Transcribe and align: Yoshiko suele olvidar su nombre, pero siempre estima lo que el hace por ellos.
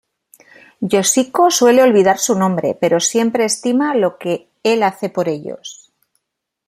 Yoshiko 0.93 1.49
suele 1.57 1.83
olvidar 1.83 2.17
su 2.17 2.33
nombre, 2.35 2.73
pero 2.81 2.99
siempre 2.99 3.45
estima 3.45 3.93
lo 3.93 4.17
que 4.17 4.49
el 4.63 4.81
hace 4.81 5.11
por 5.11 5.29
ellos. 5.29 5.93